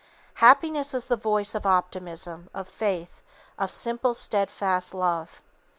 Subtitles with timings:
[0.41, 3.21] Happiness is the voice of optimism, of faith,
[3.59, 5.43] of simple, steadfast love.